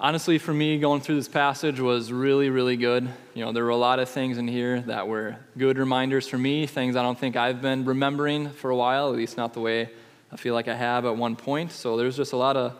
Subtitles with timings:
[0.00, 3.08] honestly, for me, going through this passage was really, really good.
[3.34, 6.38] You know, there were a lot of things in here that were good reminders for
[6.38, 9.60] me, things I don't think I've been remembering for a while, at least not the
[9.60, 9.90] way
[10.32, 11.70] I feel like I have at one point.
[11.70, 12.76] So there's just a lot of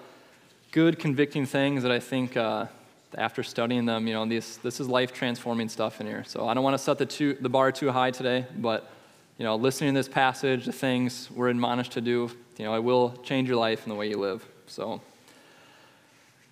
[0.72, 2.66] good, convicting things that I think uh,
[3.18, 6.24] after studying them, you know, this, this is life transforming stuff in here.
[6.24, 8.90] So I don't want to set the, too, the bar too high today, but,
[9.36, 12.82] you know, listening to this passage, the things we're admonished to do, you know, it
[12.82, 14.46] will change your life and the way you live.
[14.66, 15.02] So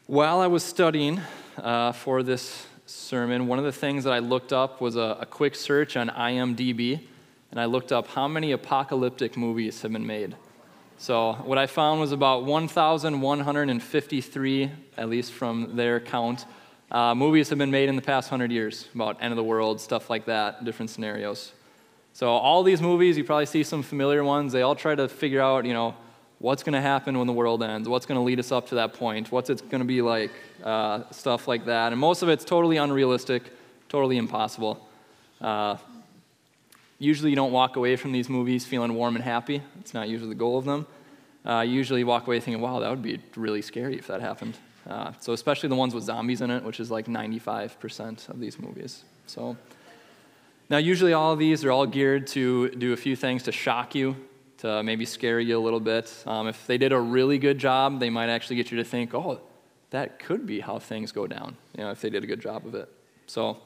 [0.09, 1.21] while I was studying
[1.59, 5.27] uh, for this sermon, one of the things that I looked up was a, a
[5.27, 7.01] quick search on IMDb,
[7.51, 10.35] and I looked up how many apocalyptic movies have been made.
[10.97, 16.47] So, what I found was about 1,153, at least from their count,
[16.91, 19.79] uh, movies have been made in the past 100 years about end of the world,
[19.79, 21.53] stuff like that, different scenarios.
[22.15, 25.43] So, all these movies, you probably see some familiar ones, they all try to figure
[25.43, 25.95] out, you know,
[26.39, 28.77] what's going to happen when the world ends, what's going to lead us up to
[28.77, 30.31] that point, what's it going to be like,
[30.63, 31.93] uh, stuff like that.
[31.93, 33.43] And most of it's totally unrealistic,
[33.89, 34.87] totally impossible.
[35.41, 35.77] Uh,
[36.99, 39.63] Usually, you don't walk away from these movies feeling warm and happy.
[39.81, 40.87] It's not usually the goal of them.
[41.47, 44.59] Uh, you usually walk away thinking, wow, that would be really scary if that happened.
[44.89, 48.59] Uh, so, especially the ones with zombies in it, which is like 95% of these
[48.59, 49.05] movies.
[49.29, 49.57] So,
[50.69, 53.95] now, usually all of these are all geared to do a few things to shock
[53.95, 54.17] you,
[54.59, 56.13] to maybe scare you a little bit.
[56.27, 59.15] Um, if they did a really good job, they might actually get you to think,
[59.15, 59.41] oh,
[59.91, 62.67] that could be how things go down, you know, if they did a good job
[62.67, 62.93] of it.
[63.27, 63.59] So,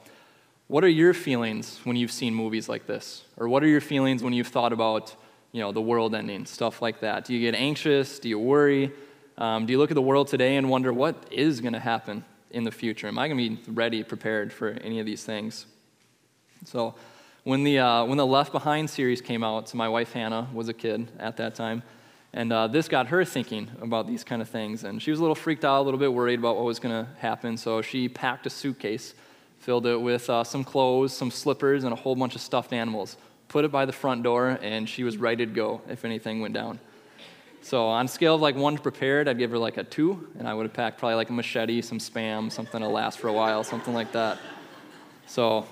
[0.67, 3.25] what are your feelings when you've seen movies like this?
[3.37, 5.13] Or what are your feelings when you've thought about,
[5.51, 7.25] you know, the world ending, stuff like that?
[7.25, 8.19] Do you get anxious?
[8.19, 8.91] Do you worry?
[9.37, 12.23] Um, do you look at the world today and wonder what is going to happen
[12.51, 13.07] in the future?
[13.07, 15.65] Am I going to be ready, prepared for any of these things?
[16.65, 16.95] So,
[17.43, 20.69] when the, uh, when the Left Behind series came out, so my wife Hannah was
[20.69, 21.83] a kid at that time,
[22.33, 24.83] and uh, this got her thinking about these kind of things.
[24.83, 27.05] And she was a little freaked out, a little bit worried about what was going
[27.05, 29.13] to happen, so she packed a suitcase
[29.63, 33.15] filled it with uh, some clothes, some slippers, and a whole bunch of stuffed animals.
[33.47, 36.53] Put it by the front door, and she was ready to go if anything went
[36.53, 36.79] down.
[37.61, 40.27] So, on a scale of like one to prepared, I'd give her like a two,
[40.37, 43.29] and I would have packed probably like a machete, some spam, something to last for
[43.29, 44.37] a while, something like that.
[45.27, 45.65] So,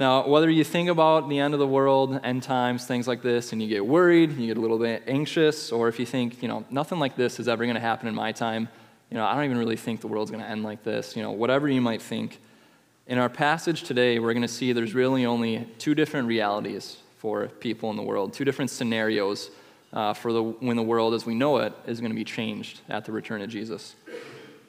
[0.00, 3.52] now, whether you think about the end of the world, end times, things like this,
[3.52, 6.48] and you get worried, you get a little bit anxious, or if you think, you
[6.48, 8.70] know, nothing like this is ever going to happen in my time,
[9.10, 11.22] you know, I don't even really think the world's going to end like this, you
[11.22, 12.40] know, whatever you might think,
[13.08, 17.48] in our passage today, we're going to see there's really only two different realities for
[17.48, 19.50] people in the world, two different scenarios
[19.92, 22.80] uh, for the, when the world as we know it is going to be changed
[22.88, 23.96] at the return of Jesus.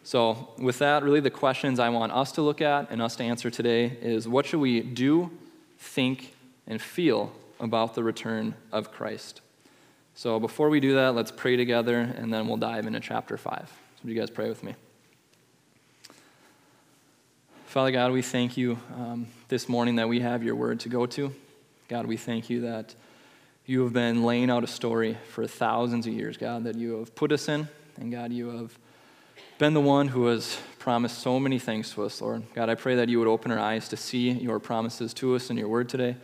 [0.03, 3.23] So, with that, really the questions I want us to look at and us to
[3.23, 5.29] answer today is what should we do,
[5.77, 6.33] think,
[6.65, 9.41] and feel about the return of Christ?
[10.15, 13.59] So, before we do that, let's pray together and then we'll dive into chapter 5.
[13.67, 13.73] So,
[14.03, 14.73] would you guys pray with me?
[17.67, 21.05] Father God, we thank you um, this morning that we have your word to go
[21.05, 21.33] to.
[21.87, 22.95] God, we thank you that
[23.65, 27.15] you have been laying out a story for thousands of years, God, that you have
[27.15, 27.69] put us in.
[27.97, 28.77] And God, you have
[29.61, 32.41] been the one who has promised so many things to us, Lord.
[32.55, 35.51] God, I pray that you would open our eyes to see your promises to us
[35.51, 36.15] in your word today.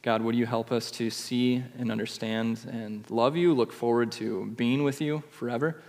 [0.00, 4.46] God, would you help us to see and understand and love you, look forward to
[4.56, 5.82] being with you forever.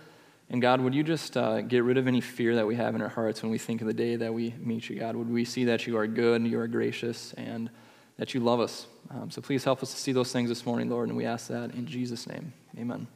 [0.50, 3.00] And God, would you just uh, get rid of any fear that we have in
[3.00, 5.16] our hearts when we think of the day that we meet you, God?
[5.16, 7.70] Would we see that you are good, you are gracious, and
[8.18, 8.86] that you love us?
[9.08, 11.48] Um, so please help us to see those things this morning, Lord, and we ask
[11.48, 12.52] that in Jesus' name.
[12.78, 13.06] Amen.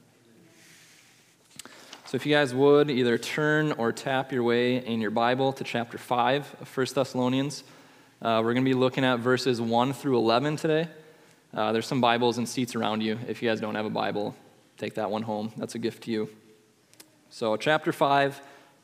[2.07, 5.65] So if you guys would either turn or tap your way in your Bible to
[5.65, 7.65] chapter 5 of 1 Thessalonians.
[8.23, 10.87] Uh, we're going to be looking at verses 1 through 11 today.
[11.53, 13.19] Uh, there's some Bibles and seats around you.
[13.27, 14.37] If you guys don't have a Bible,
[14.77, 15.53] take that one home.
[15.57, 16.31] That's a gift to you.
[17.29, 18.41] So, chapter 5,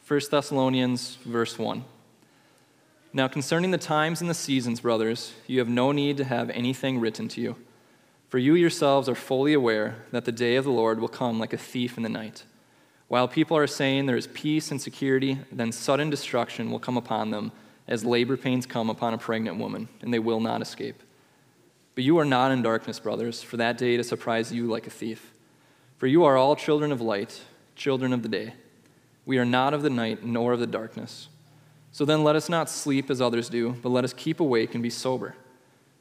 [0.08, 1.84] 1 Thessalonians, verse 1.
[3.12, 6.98] Now, concerning the times and the seasons, brothers, you have no need to have anything
[6.98, 7.54] written to you.
[8.28, 11.52] For you yourselves are fully aware that the day of the Lord will come like
[11.52, 12.42] a thief in the night.
[13.12, 17.30] While people are saying there is peace and security, then sudden destruction will come upon
[17.30, 17.52] them
[17.86, 21.02] as labor pains come upon a pregnant woman, and they will not escape.
[21.94, 24.90] But you are not in darkness, brothers, for that day to surprise you like a
[24.90, 25.30] thief.
[25.98, 27.42] For you are all children of light
[27.76, 28.54] children of the day.
[29.26, 31.28] We are not of the night, nor of the darkness.
[31.90, 34.82] So then let us not sleep as others do, but let us keep awake and
[34.82, 35.34] be sober.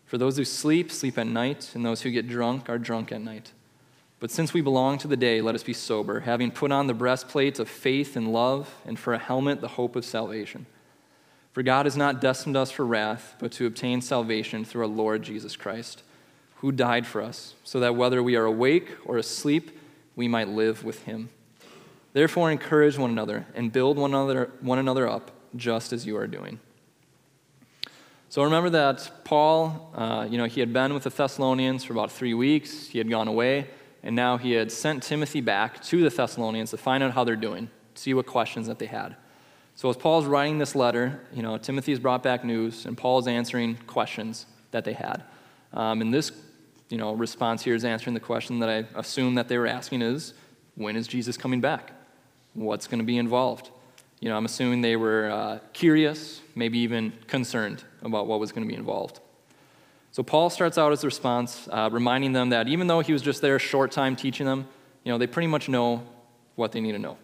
[0.06, 3.20] For those who sleep, sleep at night, and those who get drunk are drunk at
[3.20, 3.52] night.
[4.22, 6.94] But since we belong to the day, let us be sober, having put on the
[6.94, 10.68] breastplate of faith and love, and for a helmet, the hope of salvation.
[11.54, 15.24] For God has not destined us for wrath, but to obtain salvation through our Lord
[15.24, 16.04] Jesus Christ,
[16.58, 19.78] who died for us, so that whether we are awake or asleep,
[20.16, 21.30] we might live with him.
[22.14, 26.28] Therefore, encourage one another and build one another, one another up, just as you are
[26.28, 26.60] doing.
[28.30, 32.12] So remember that Paul, uh, you know, he had been with the Thessalonians for about
[32.12, 32.88] three weeks.
[32.88, 33.68] He had gone away,
[34.04, 37.36] and now he had sent Timothy back to the Thessalonians to find out how they're
[37.36, 39.16] doing, see what questions that they had.
[39.76, 43.78] So as Paul's writing this letter, you know, Timothy's brought back news, and Paul's answering
[43.88, 45.24] questions that they had.
[45.74, 46.32] Um, and this,
[46.90, 50.02] you know, response here is answering the question that I assume that they were asking
[50.02, 50.34] is,
[50.76, 51.94] when is Jesus coming back?
[52.54, 53.70] What's going to be involved?
[54.20, 58.68] You know, I'm assuming they were uh, curious, maybe even concerned about what was going
[58.68, 59.20] to be involved.
[60.12, 63.42] So Paul starts out his response, uh, reminding them that even though he was just
[63.42, 64.68] there a short time teaching them,
[65.04, 66.04] you know, they pretty much know
[66.56, 67.18] what they need to know.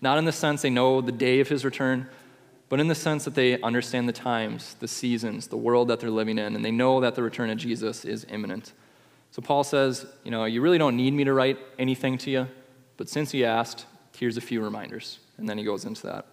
[0.00, 2.08] Not in the sense they know the day of his return,
[2.68, 6.10] but in the sense that they understand the times, the seasons, the world that they're
[6.10, 8.72] living in, and they know that the return of Jesus is imminent.
[9.32, 12.48] So Paul says, you know, you really don't need me to write anything to you,
[12.96, 13.86] but since you asked,
[14.16, 15.18] here's a few reminders.
[15.36, 16.26] And then he goes into that.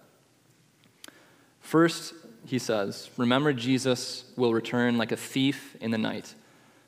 [1.60, 2.14] First,
[2.46, 6.34] he says, Remember, Jesus will return like a thief in the night.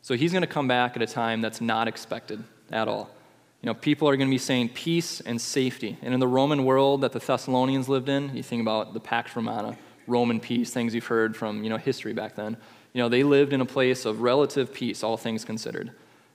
[0.02, 3.10] So he's going to come back at a time that's not expected at all.
[3.62, 5.98] You know, people are going to be saying peace and safety.
[6.00, 9.36] And in the Roman world that the Thessalonians lived in, you think about the Pax
[9.36, 9.76] Romana,
[10.06, 12.56] Roman peace, things you've heard from, you know, history back then.
[12.94, 15.92] You know, they lived in a place of relative peace, all things considered.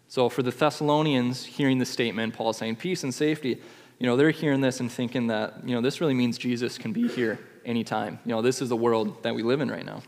[0.08, 3.60] So for the Thessalonians hearing the statement, Paul saying peace and safety,
[3.98, 6.94] you know, they're hearing this and thinking that, you know, this really means Jesus can
[6.94, 8.20] be here anytime.
[8.26, 10.02] You know, this is the world that we live in right now.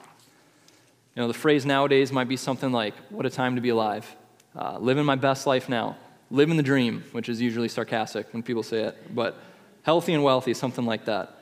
[1.15, 4.15] You know, the phrase nowadays might be something like, what a time to be alive.
[4.56, 5.98] Uh, living my best life now.
[6.30, 9.39] Living the dream, which is usually sarcastic when people say it, but
[9.83, 11.38] healthy and wealthy, something like that.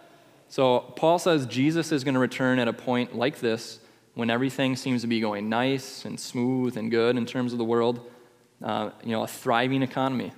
[0.48, 3.80] So Paul says Jesus is going to return at a point like this
[4.14, 7.66] when everything seems to be going nice and smooth and good in terms of the
[7.66, 8.00] world.
[8.64, 10.32] Uh, you know, a thriving economy,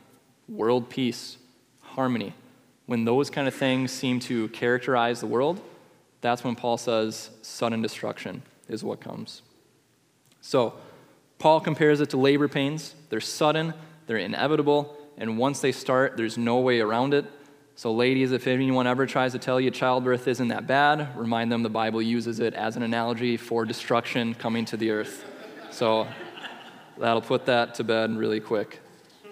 [0.47, 1.37] world peace,
[1.81, 2.33] harmony.
[2.87, 5.61] When those kind of things seem to characterize the world,
[6.21, 9.43] that's when Paul says sudden destruction is what comes.
[10.41, 10.73] So,
[11.37, 12.95] Paul compares it to labor pains.
[13.09, 13.73] They're sudden,
[14.07, 17.25] they're inevitable, and once they start, there's no way around it.
[17.75, 21.61] So, ladies, if anyone ever tries to tell you childbirth isn't that bad, remind them
[21.61, 25.25] the Bible uses it as an analogy for destruction coming to the earth.
[25.69, 26.07] So,
[26.97, 28.79] that'll put that to bed really quick.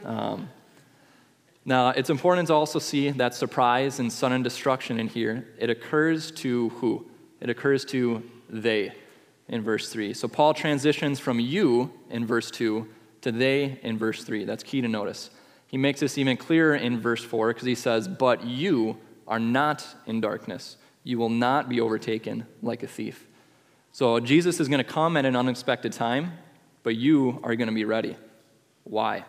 [0.03, 0.49] Um,
[1.67, 5.47] now, it's important to also see that surprise and sudden destruction in here.
[5.57, 7.07] It occurs to who?
[7.41, 8.93] It occurs to they
[9.47, 10.13] in verse 3.
[10.13, 12.87] So Paul transitions from you in verse 2
[13.21, 14.45] to they in verse 3.
[14.45, 15.31] That's key to notice.
[15.65, 18.97] He makes this even clearer in verse 4 because he says, But you
[19.27, 20.77] are not in darkness.
[21.03, 23.25] You will not be overtaken like a thief.
[23.91, 26.33] So Jesus is going to come at an unexpected time,
[26.83, 28.17] but you are going to be ready.
[28.83, 29.25] Why?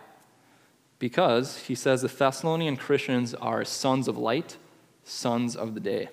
[0.99, 4.57] Because he says the Thessalonian Christians are sons of light,
[5.05, 6.09] sons of the day.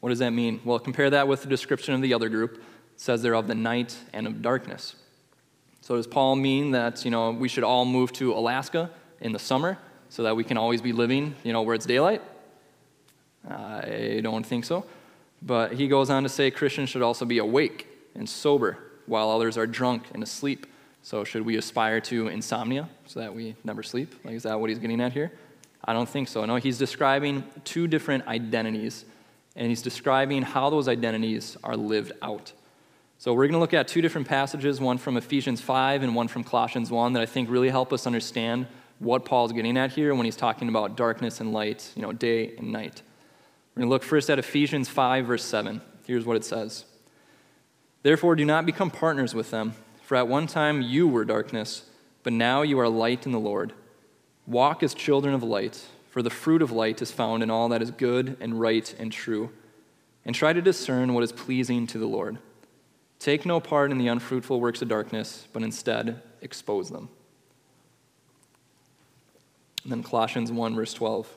[0.00, 0.60] What does that mean?
[0.64, 2.56] Well, compare that with the description of the other group.
[2.56, 4.96] It says they're of the night and of darkness.
[5.80, 8.90] So does Paul mean that, you know, we should all move to Alaska
[9.20, 9.78] in the summer
[10.08, 12.22] so that we can always be living, you know, where it's daylight?
[13.48, 14.86] I don't think so.
[15.40, 19.58] But he goes on to say Christians should also be awake and sober while others
[19.58, 20.66] are drunk and asleep.
[21.04, 24.14] So, should we aspire to insomnia so that we never sleep?
[24.24, 25.32] Like, is that what he's getting at here?
[25.84, 26.44] I don't think so.
[26.44, 29.04] No, he's describing two different identities,
[29.56, 32.52] and he's describing how those identities are lived out.
[33.18, 36.28] So, we're going to look at two different passages, one from Ephesians 5 and one
[36.28, 38.68] from Colossians 1, that I think really help us understand
[39.00, 42.54] what Paul's getting at here when he's talking about darkness and light, you know, day
[42.56, 43.02] and night.
[43.74, 45.80] We're going to look first at Ephesians 5, verse 7.
[46.06, 46.84] Here's what it says
[48.02, 49.74] Therefore, do not become partners with them.
[50.02, 51.84] For at one time you were darkness,
[52.22, 53.72] but now you are light in the Lord.
[54.46, 57.82] Walk as children of light, for the fruit of light is found in all that
[57.82, 59.50] is good and right and true.
[60.24, 62.38] And try to discern what is pleasing to the Lord.
[63.18, 67.08] Take no part in the unfruitful works of darkness, but instead expose them.
[69.84, 71.28] And then Colossians 1, verse 12.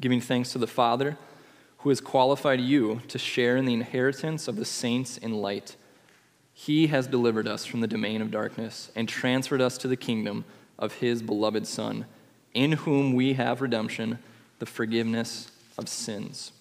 [0.00, 1.18] Giving thanks to the Father
[1.78, 5.76] who has qualified you to share in the inheritance of the saints in light.
[6.54, 10.44] He has delivered us from the domain of darkness and transferred us to the kingdom
[10.78, 12.06] of His beloved Son,
[12.54, 14.18] in whom we have redemption,
[14.58, 16.52] the forgiveness of sins.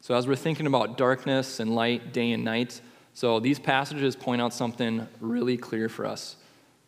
[0.00, 2.80] So, as we're thinking about darkness and light, day and night,
[3.14, 6.36] so these passages point out something really clear for us.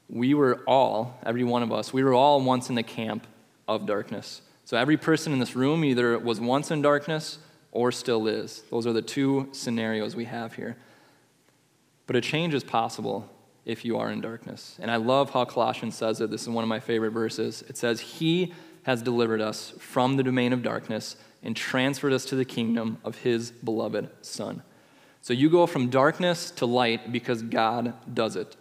[0.08, 3.26] We were all, every one of us, we were all once in the camp
[3.68, 4.42] of darkness.
[4.64, 7.38] So, every person in this room either was once in darkness
[7.72, 8.62] or still is.
[8.70, 10.76] Those are the two scenarios we have here.
[12.12, 13.26] But a change is possible
[13.64, 14.76] if you are in darkness.
[14.78, 16.30] And I love how Colossians says it.
[16.30, 17.64] This is one of my favorite verses.
[17.70, 18.52] It says, He
[18.82, 23.16] has delivered us from the domain of darkness and transferred us to the kingdom of
[23.16, 24.62] his beloved Son.
[25.22, 28.56] So you go from darkness to light because God does it.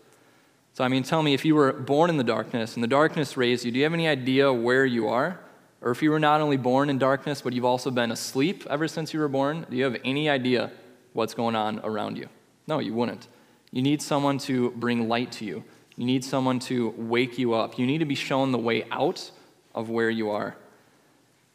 [0.72, 3.36] So, I mean, tell me, if you were born in the darkness and the darkness
[3.36, 5.42] raised you, do you have any idea where you are?
[5.82, 8.88] Or if you were not only born in darkness, but you've also been asleep ever
[8.88, 10.72] since you were born, do you have any idea
[11.12, 12.30] what's going on around you?
[12.66, 13.28] No, you wouldn't.
[13.72, 15.64] You need someone to bring light to you.
[15.96, 17.80] You need someone to wake you up.
[17.80, 19.32] You need to be shown the way out
[19.74, 20.56] of where you are.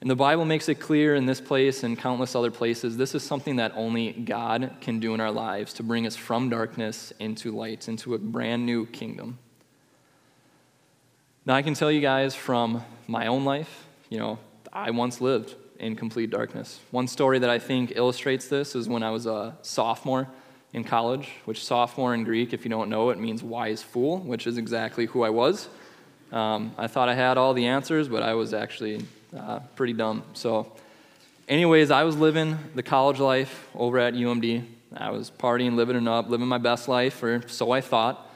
[0.01, 3.23] And the Bible makes it clear in this place and countless other places this is
[3.23, 7.51] something that only God can do in our lives to bring us from darkness into
[7.51, 9.39] light, into a brand new kingdom.
[11.47, 14.39] Now, I can tell you guys from my own life, you know,
[14.73, 16.81] I once lived in complete darkness.
[16.91, 20.29] One story that I think illustrates this is when I was a sophomore
[20.77, 24.47] in college, which sophomore in Greek, if you don't know it, means wise fool, which
[24.47, 25.69] is exactly who I was.
[26.31, 29.03] Um, I thought I had all the answers, but I was actually
[29.35, 30.23] uh, pretty dumb.
[30.35, 30.71] So,
[31.49, 34.67] anyways, I was living the college life over at UMD.
[34.95, 38.31] I was partying, living it up, living my best life, or so I thought.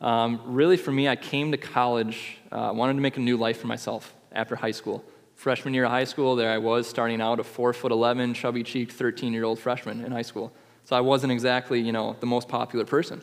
[0.00, 3.58] Um, really, for me, I came to college, uh, wanted to make a new life
[3.58, 5.02] for myself after high school.
[5.34, 8.62] Freshman year of high school, there I was starting out a four foot 11, chubby
[8.62, 10.52] cheeked 13 year old freshman in high school.
[10.90, 13.22] So I wasn't exactly, you know, the most popular person.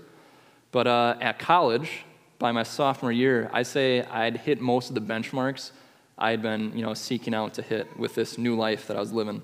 [0.72, 2.06] But uh, at college,
[2.40, 5.72] by my sophomore year, I say I'd hit most of the benchmarks
[6.18, 9.02] I had been, you know, seeking out to hit with this new life that I
[9.02, 9.42] was living.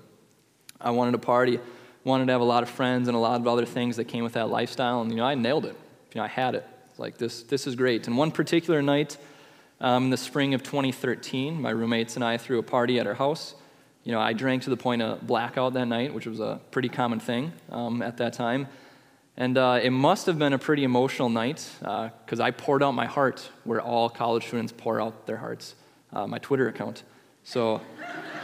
[0.80, 1.60] I wanted to party,
[2.02, 4.24] wanted to have a lot of friends and a lot of other things that came
[4.24, 5.76] with that lifestyle, and you know, I nailed it.
[6.14, 6.66] You know, I had it.
[6.88, 8.06] It's like this, this is great.
[8.06, 9.18] And one particular night,
[9.82, 13.12] um, in the spring of 2013, my roommates and I threw a party at our
[13.12, 13.54] house.
[14.04, 16.90] You know, I drank to the point of blackout that night, which was a pretty
[16.90, 18.68] common thing um, at that time.
[19.36, 22.92] And uh, it must have been a pretty emotional night because uh, I poured out
[22.92, 25.74] my heart where all college students pour out their hearts
[26.12, 27.02] uh, my Twitter account.
[27.42, 27.80] So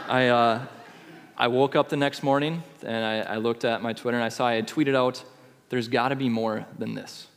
[0.07, 0.65] I, uh,
[1.37, 4.29] I woke up the next morning and I, I looked at my Twitter and I
[4.29, 5.23] saw I had tweeted out,
[5.69, 7.27] There's got to be more than this.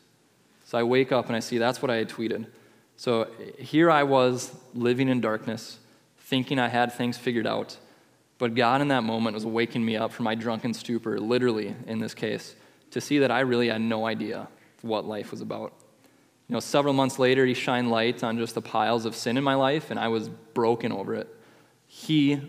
[0.65, 2.47] So I wake up and I see that's what I had tweeted.
[2.97, 3.29] So
[3.59, 5.79] here I was living in darkness,
[6.19, 7.77] thinking I had things figured out.
[8.39, 11.99] But God in that moment was waking me up from my drunken stupor, literally in
[11.99, 12.57] this case,
[12.91, 14.49] to see that I really had no idea
[14.83, 15.73] what life was about.
[16.49, 19.45] You know, several months later, he shined light on just the piles of sin in
[19.45, 21.35] my life, and I was broken over it.
[21.87, 22.41] He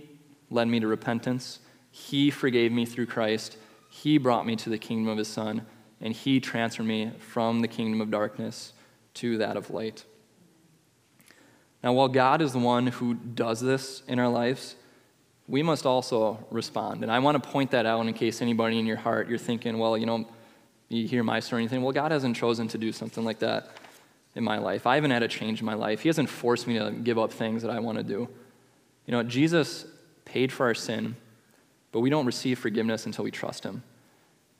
[0.49, 1.59] led me to repentance.
[1.91, 3.57] He forgave me through Christ.
[3.89, 5.65] He brought me to the kingdom of his Son,
[6.01, 8.73] and he transferred me from the kingdom of darkness
[9.15, 10.03] to that of light.
[11.81, 14.75] Now, while God is the one who does this in our lives,
[15.47, 17.03] we must also respond.
[17.03, 19.77] And I want to point that out in case anybody in your heart, you're thinking,
[19.77, 20.27] well, you know,
[20.89, 23.69] you hear my story and think, well, God hasn't chosen to do something like that
[24.35, 24.85] in my life.
[24.85, 26.01] I haven't had a change in my life.
[26.01, 28.27] He hasn't forced me to give up things that I want to do.
[29.05, 29.85] You know, Jesus
[30.25, 31.15] paid for our sin,
[31.91, 33.83] but we don't receive forgiveness until we trust Him.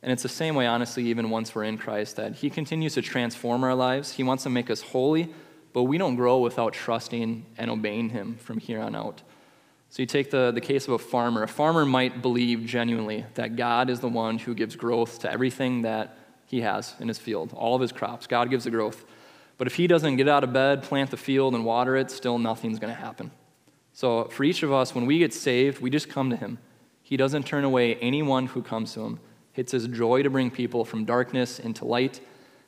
[0.01, 3.01] And it's the same way, honestly, even once we're in Christ, that He continues to
[3.01, 4.13] transform our lives.
[4.13, 5.33] He wants to make us holy,
[5.73, 9.23] but we don't grow without trusting and obeying Him from here on out.
[9.95, 11.43] So you take the, the case of a farmer.
[11.43, 15.83] A farmer might believe genuinely that God is the one who gives growth to everything
[15.83, 18.27] that he has in his field, all of his crops.
[18.27, 19.05] God gives the growth.
[19.57, 22.37] But if he doesn't get out of bed, plant the field, and water it, still
[22.37, 23.31] nothing's going to happen.
[23.93, 26.57] So for each of us, when we get saved, we just come to him.
[27.01, 29.21] He doesn't turn away anyone who comes to him.
[29.55, 32.19] It's his joy to bring people from darkness into light.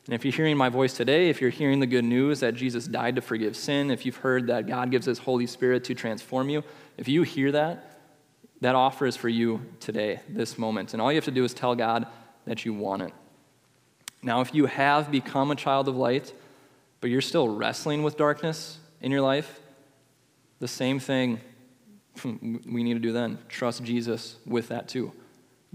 [0.08, 2.86] And if you're hearing my voice today, if you're hearing the good news that Jesus
[2.86, 6.48] died to forgive sin, if you've heard that God gives his Holy Spirit to transform
[6.48, 6.64] you,
[6.96, 8.00] if you hear that,
[8.62, 10.94] that offer is for you today, this moment.
[10.94, 12.06] And all you have to do is tell God
[12.46, 13.12] that you want it.
[14.22, 16.32] Now, if you have become a child of light,
[17.02, 19.60] but you're still wrestling with darkness in your life,
[20.58, 21.38] the same thing
[22.24, 23.36] we need to do then.
[23.50, 25.12] Trust Jesus with that too.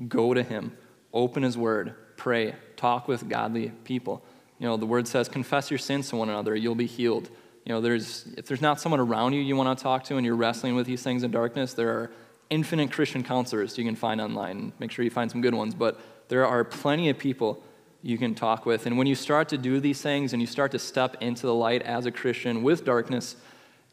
[0.07, 0.75] Go to Him,
[1.13, 4.23] open His Word, pray, talk with godly people.
[4.59, 7.29] You know, the Word says, confess your sins to one another, you'll be healed.
[7.65, 10.25] You know, there's, if there's not someone around you you want to talk to and
[10.25, 12.11] you're wrestling with these things in darkness, there are
[12.49, 14.73] infinite Christian counselors you can find online.
[14.79, 15.73] Make sure you find some good ones.
[15.73, 17.63] But there are plenty of people
[18.01, 18.85] you can talk with.
[18.85, 21.53] And when you start to do these things and you start to step into the
[21.53, 23.37] light as a Christian with darkness,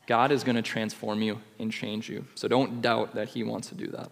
[0.06, 2.26] God is going to transform you and change you.
[2.34, 4.10] So don't doubt that He wants to do that.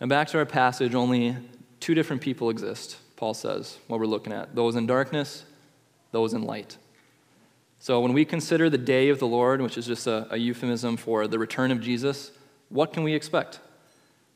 [0.00, 1.36] And back to our passage, only
[1.80, 5.44] two different people exist, Paul says, what we're looking at those in darkness,
[6.12, 6.76] those in light.
[7.78, 10.96] So when we consider the day of the Lord, which is just a, a euphemism
[10.96, 12.30] for the return of Jesus,
[12.68, 13.58] what can we expect?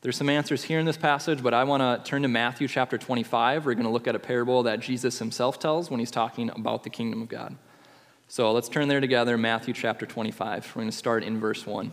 [0.00, 2.98] There's some answers here in this passage, but I want to turn to Matthew chapter
[2.98, 3.64] 25.
[3.64, 6.84] We're going to look at a parable that Jesus himself tells when he's talking about
[6.84, 7.56] the kingdom of God.
[8.28, 10.72] So let's turn there together, Matthew chapter 25.
[10.74, 11.92] We're going to start in verse 1.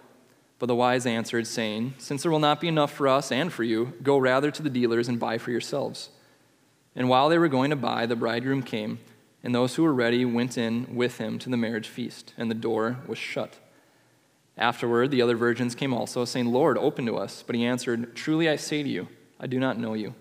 [0.61, 3.63] But the wise answered, saying, Since there will not be enough for us and for
[3.63, 6.11] you, go rather to the dealers and buy for yourselves.
[6.95, 8.99] And while they were going to buy, the bridegroom came,
[9.43, 12.53] and those who were ready went in with him to the marriage feast, and the
[12.53, 13.55] door was shut.
[14.55, 17.43] Afterward, the other virgins came also, saying, Lord, open to us.
[17.43, 19.07] But he answered, Truly I say to you,
[19.39, 20.13] I do not know you.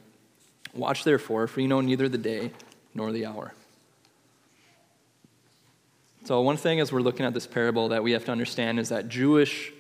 [0.73, 2.53] Watch therefore, for you know neither the day
[2.95, 3.53] nor the hour.
[6.25, 8.89] So, one thing as we're looking at this parable that we have to understand is
[8.89, 9.75] that Jewish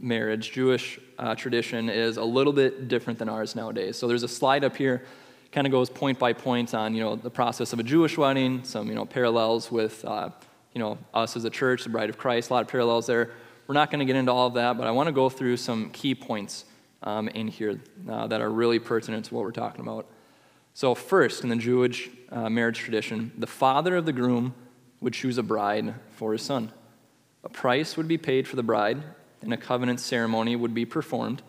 [0.00, 3.96] marriage, Jewish uh, tradition, is a little bit different than ours nowadays.
[3.96, 5.04] So, there's a slide up here,
[5.52, 8.64] kind of goes point by point on you know the process of a Jewish wedding,
[8.64, 10.30] some you know parallels with uh,
[10.74, 13.30] you know us as a church, the Bride of Christ, a lot of parallels there.
[13.66, 15.56] We're not going to get into all of that, but I want to go through
[15.56, 16.64] some key points
[17.02, 20.06] um, in here uh, that are really pertinent to what we're talking about.
[20.74, 24.54] So, first, in the Jewish uh, marriage tradition, the father of the groom
[25.00, 26.72] would choose a bride for his son.
[27.44, 29.02] A price would be paid for the bride,
[29.42, 31.42] and a covenant ceremony would be performed,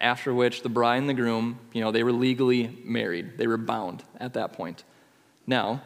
[0.00, 3.36] after which the bride and the groom, you know, they were legally married.
[3.36, 4.84] They were bound at that point.
[5.46, 5.82] Now,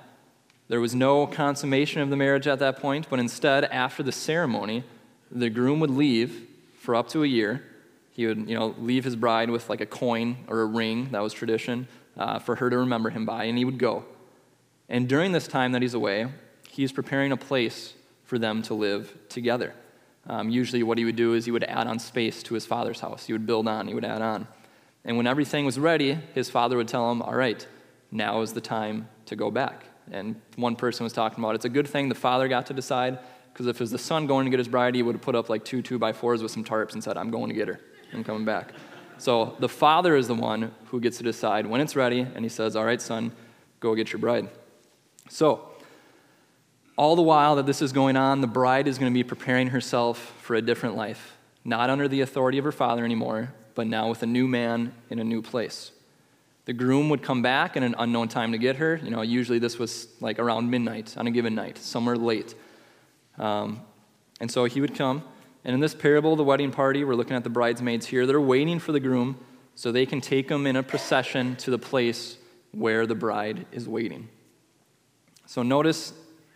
[0.69, 4.85] there was no consummation of the marriage at that point, but instead, after the ceremony,
[5.31, 6.47] the groom would leave
[6.79, 7.63] for up to a year.
[8.11, 11.23] He would, you know, leave his bride with like a coin or a ring, that
[11.23, 14.05] was tradition, uh, for her to remember him by, and he would go.
[14.89, 16.29] And during this time that he's away,
[16.69, 19.75] he's preparing a place for them to live together.
[20.27, 23.01] Um, usually, what he would do is he would add on space to his father's
[23.01, 23.27] house.
[23.27, 24.47] He would build on, he would add on.
[25.05, 27.67] And when everything was ready, his father would tell him, All right,
[28.11, 29.85] now is the time to go back.
[30.11, 33.19] And one person was talking about it's a good thing the father got to decide,
[33.53, 35.35] because if it was the son going to get his bride, he would have put
[35.35, 37.69] up like two two by fours with some tarps and said, I'm going to get
[37.69, 37.81] her.
[38.13, 38.73] I'm coming back.
[39.19, 42.49] So the father is the one who gets to decide when it's ready, and he
[42.49, 43.33] says, All right, son,
[43.81, 44.49] go get your bride.
[45.29, 45.72] So,
[46.97, 49.69] all the while that this is going on, the bride is going to be preparing
[49.69, 54.09] herself for a different life, not under the authority of her father anymore, but now
[54.09, 55.93] with a new man in a new place.
[56.65, 59.01] The groom would come back in an unknown time to get her.
[59.03, 62.55] You know, usually this was like around midnight on a given night, somewhere late.
[63.39, 63.81] Um,
[64.41, 65.25] and so he would come.
[65.65, 68.27] And in this parable, the wedding party, we're looking at the bridesmaids here.
[68.27, 69.39] They're waiting for the groom
[69.75, 72.37] so they can take him in a procession to the place
[72.73, 74.29] where the bride is waiting.
[75.47, 76.13] So notice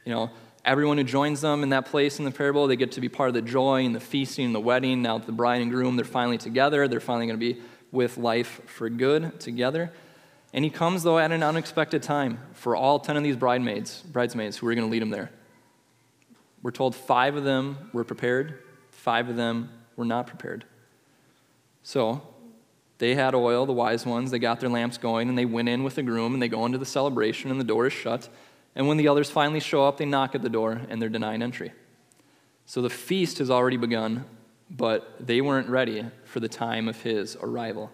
[0.06, 0.30] you know,
[0.64, 3.28] everyone who joins them in that place in the parable, they get to be part
[3.28, 5.02] of the joy and the feasting and the wedding.
[5.02, 6.88] Now, the bride and groom, they're finally together.
[6.88, 9.92] They're finally going to be with life for good together.
[10.52, 14.56] And he comes, though, at an unexpected time for all 10 of these bridesmaids, bridesmaids
[14.56, 15.30] who are going to lead him there.
[16.62, 20.64] We're told five of them were prepared, five of them were not prepared.
[21.82, 22.22] So,
[22.98, 25.84] they had oil, the wise ones, they got their lamps going, and they went in
[25.84, 28.28] with the groom, and they go into the celebration, and the door is shut.
[28.76, 31.42] And when the others finally show up, they knock at the door and they're denied
[31.42, 31.72] entry.
[32.66, 34.26] So the feast has already begun,
[34.70, 37.90] but they weren't ready for the time of his arrival.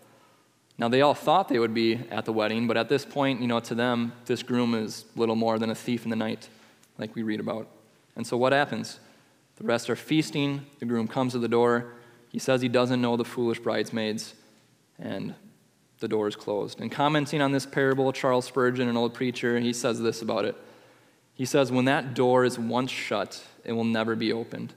[0.79, 3.47] Now, they all thought they would be at the wedding, but at this point, you
[3.47, 6.49] know, to them, this groom is little more than a thief in the night,
[6.99, 7.68] like we read about.
[8.16, 8.99] And so what happens?
[9.57, 10.66] The rest are feasting.
[10.81, 11.92] The groom comes to the door.
[12.31, 14.35] He says he doesn't know the foolish bridesmaids,
[14.99, 15.35] and
[16.01, 16.81] the door is closed.
[16.81, 20.57] And commenting on this parable, Charles Spurgeon, an old preacher, he says this about it.
[21.35, 24.75] He says, When that door is once shut, it will never be opened.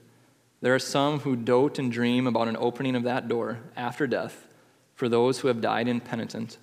[0.61, 4.47] There are some who dote and dream about an opening of that door after death
[4.95, 6.57] for those who have died impenitent,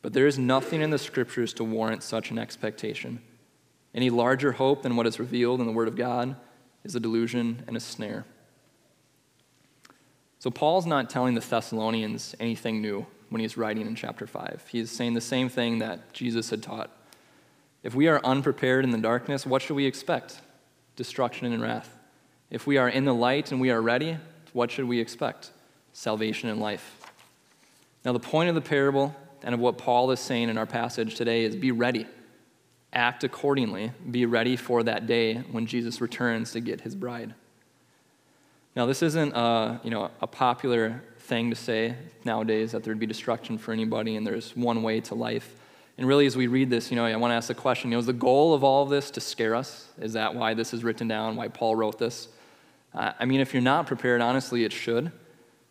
[0.00, 3.20] but there is nothing in the scriptures to warrant such an expectation.
[3.94, 6.36] Any larger hope than what is revealed in the Word of God
[6.84, 8.24] is a delusion and a snare.
[10.38, 14.68] So, Paul's not telling the Thessalonians anything new when he's writing in chapter 5.
[14.70, 16.90] He's saying the same thing that Jesus had taught
[17.82, 20.40] if we are unprepared in the darkness, what should we expect?
[20.96, 21.96] Destruction and wrath.
[22.50, 24.18] If we are in the light and we are ready,
[24.52, 25.50] what should we expect?
[25.92, 27.00] Salvation and life.
[28.04, 31.14] Now, the point of the parable and of what Paul is saying in our passage
[31.14, 32.06] today is be ready.
[32.92, 33.92] Act accordingly.
[34.10, 37.34] Be ready for that day when Jesus returns to get his bride.
[38.76, 43.06] Now, this isn't a, you know, a popular thing to say nowadays that there'd be
[43.06, 45.54] destruction for anybody and there's one way to life.
[46.02, 47.94] And really, as we read this, you know, I want to ask the question, you
[47.94, 49.86] know, is the goal of all of this to scare us?
[50.00, 52.26] Is that why this is written down, why Paul wrote this?
[52.92, 55.12] Uh, I mean, if you're not prepared, honestly, it should.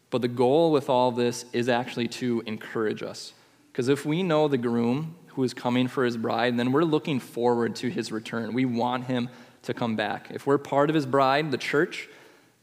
[0.09, 3.33] But the goal with all of this is actually to encourage us.
[3.73, 7.19] Because if we know the groom who is coming for his bride, then we're looking
[7.19, 8.53] forward to his return.
[8.53, 9.27] We want him
[9.63, 10.27] to come back.
[10.31, 12.07] If we're part of his bride, the church,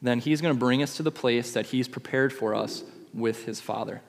[0.00, 3.44] then he's going to bring us to the place that he's prepared for us with
[3.44, 4.00] his father.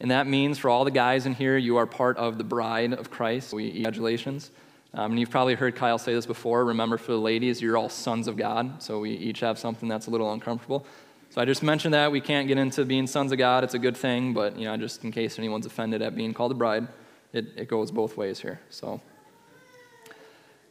[0.00, 2.92] And that means for all the guys in here, you are part of the bride
[2.92, 3.52] of Christ.
[3.52, 4.50] We, congratulations.
[4.94, 6.64] Um, and you've probably heard Kyle say this before.
[6.64, 8.82] Remember, for the ladies, you're all sons of God.
[8.82, 10.86] So we each have something that's a little uncomfortable.
[11.30, 12.10] So I just mentioned that.
[12.10, 13.64] We can't get into being sons of God.
[13.64, 16.52] It's a good thing, but, you know, just in case anyone's offended at being called
[16.52, 16.88] a bride,
[17.32, 18.60] it, it goes both ways here.
[18.70, 19.00] So.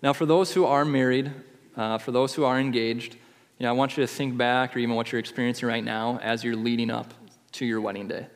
[0.01, 1.31] Now, for those who are married,
[1.75, 3.13] uh, for those who are engaged,
[3.59, 6.19] you know, I want you to think back or even what you're experiencing right now
[6.23, 7.13] as you're leading up
[7.53, 8.27] to your wedding day.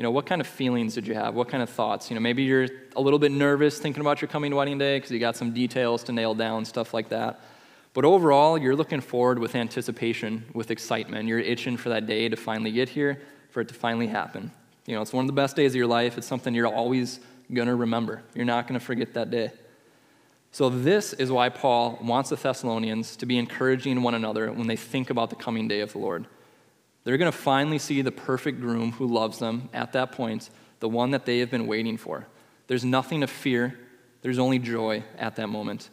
[0.00, 1.34] You know, what kind of feelings did you have?
[1.34, 2.08] What kind of thoughts?
[2.08, 5.10] You know, maybe you're a little bit nervous thinking about your coming wedding day because
[5.10, 7.38] you got some details to nail down, stuff like that.
[7.92, 11.28] But overall, you're looking forward with anticipation, with excitement.
[11.28, 14.50] You're itching for that day to finally get here, for it to finally happen.
[14.86, 16.16] You know, it's one of the best days of your life.
[16.16, 17.20] It's something you're always
[17.52, 18.22] going to remember.
[18.34, 19.50] You're not going to forget that day.
[20.50, 24.76] So, this is why Paul wants the Thessalonians to be encouraging one another when they
[24.76, 26.26] think about the coming day of the Lord.
[27.04, 30.88] They're going to finally see the perfect groom who loves them at that point, the
[30.88, 32.26] one that they have been waiting for.
[32.66, 33.78] There's nothing to fear,
[34.22, 35.90] there's only joy at that moment.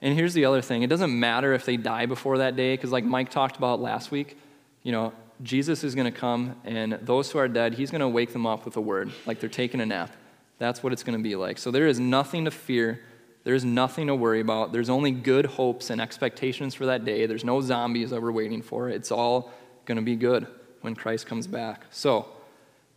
[0.00, 2.92] And here's the other thing it doesn't matter if they die before that day, because,
[2.92, 4.36] like Mike talked about last week,
[4.82, 8.08] you know, Jesus is going to come, and those who are dead, he's going to
[8.08, 10.10] wake them up with a word, like they're taking a nap.
[10.58, 11.58] That's what it's going to be like.
[11.58, 13.00] So there is nothing to fear.
[13.42, 14.72] There's nothing to worry about.
[14.72, 17.26] There's only good hopes and expectations for that day.
[17.26, 18.88] There's no zombies that we're waiting for.
[18.88, 19.52] It's all
[19.84, 20.46] going to be good
[20.80, 21.84] when Christ comes back.
[21.90, 22.28] So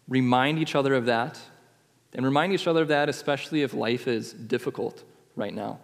[0.07, 1.39] remind each other of that.
[2.13, 5.03] And remind each other of that, especially if life is difficult
[5.35, 5.79] right now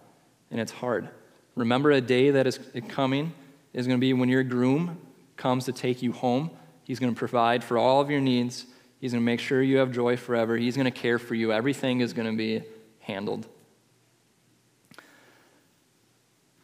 [0.50, 1.08] and it's hard.
[1.54, 3.32] Remember, a day that is coming
[3.72, 4.98] is going to be when your groom
[5.36, 6.50] comes to take you home.
[6.84, 8.66] He's going to provide for all of your needs.
[9.00, 10.56] He's going to make sure you have joy forever.
[10.56, 11.52] He's going to care for you.
[11.52, 12.62] Everything is going to be
[13.00, 13.46] handled.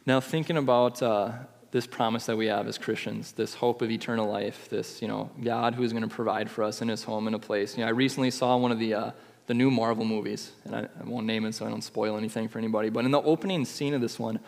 [0.05, 1.33] Now, thinking about uh,
[1.71, 5.31] this promise that we have as Christians, this hope of eternal life, this, you know,
[5.41, 7.77] God who is going to provide for us in his home in a place.
[7.77, 9.11] You know, I recently saw one of the, uh,
[9.47, 12.49] the new Marvel movies, and I, I won't name it so I don't spoil anything
[12.49, 14.39] for anybody, but in the opening scene of this one,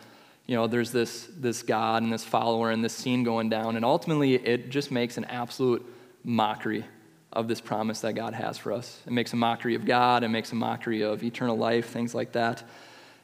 [0.48, 3.86] you know, there's this, this God and this follower and this scene going down, and
[3.86, 5.86] ultimately it just makes an absolute
[6.26, 6.84] mockery
[7.32, 9.00] of this promise that God has for us.
[9.08, 12.34] It makes a mockery of God, it makes a mockery of eternal life, things like
[12.34, 12.64] that.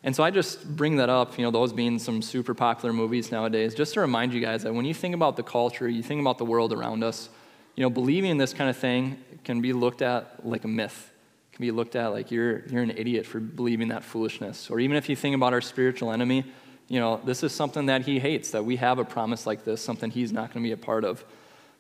[0.04, 3.32] And so I just bring that up, you know, those being some super popular movies
[3.32, 6.22] nowadays, just to remind you guys that when you think about the culture, you think
[6.22, 7.30] about the world around us,
[7.76, 11.12] you know, believing in this kind of thing can be looked at like a myth.
[11.52, 14.70] It can be looked at like you're, you're an idiot for believing that foolishness.
[14.70, 16.46] Or even if you think about our spiritual enemy,
[16.88, 19.82] you know, this is something that he hates, that we have a promise like this,
[19.82, 21.26] something he's not going to be a part of.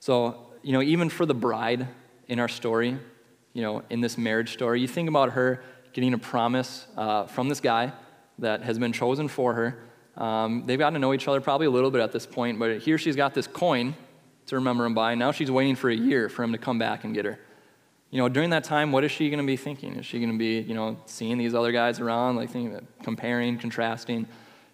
[0.01, 1.87] So, you know, even for the bride
[2.27, 2.97] in our story,
[3.53, 7.47] you know, in this marriage story, you think about her getting a promise uh, from
[7.47, 7.93] this guy
[8.41, 9.79] that has been chosen for her.
[10.21, 12.79] Um, they've gotten to know each other probably a little bit at this point, but
[12.79, 13.95] here she's got this coin
[14.47, 15.15] to remember him by.
[15.15, 17.39] Now she's waiting for a year for him to come back and get her.
[18.11, 19.95] You know, during that time, what is she going to be thinking?
[19.97, 23.57] Is she going to be, you know, seeing these other guys around, like thinking, comparing,
[23.59, 24.25] contrasting?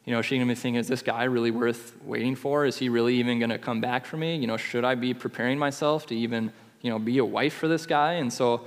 [0.06, 2.65] You know, is she going to be thinking, is this guy really worth waiting for?
[2.65, 4.38] Is he really even going to come back for me?
[4.38, 7.67] You know, should I be preparing myself to even, you know, be a wife for
[7.67, 8.13] this guy?
[8.13, 8.62] And so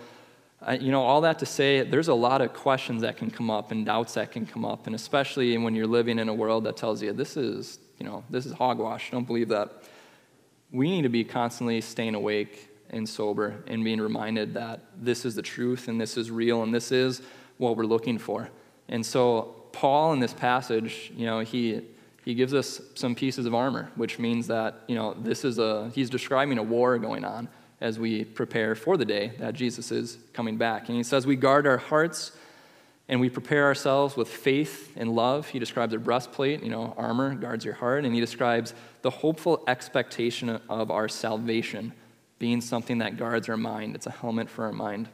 [0.81, 3.71] you know, all that to say, there's a lot of questions that can come up
[3.71, 6.77] and doubts that can come up, and especially when you're living in a world that
[6.77, 9.11] tells you this is, you know, this is hogwash.
[9.11, 9.85] Don't believe that.
[10.71, 15.35] We need to be constantly staying awake and sober and being reminded that this is
[15.35, 17.23] the truth and this is real and this is
[17.59, 18.51] what we're looking for.
[18.88, 21.83] And so, Paul in this passage, you know, he
[22.25, 25.90] he gives us some pieces of armor, which means that you know this is a
[25.94, 27.49] he's describing a war going on
[27.81, 30.88] as we prepare for the day that Jesus is coming back.
[30.88, 32.33] And he says we guard our hearts
[33.09, 35.49] and we prepare ourselves with faith and love.
[35.49, 39.64] He describes a breastplate, you know, armor guards your heart, and he describes the hopeful
[39.67, 41.93] expectation of our salvation
[42.38, 43.95] being something that guards our mind.
[43.95, 45.09] It's a helmet for our mind.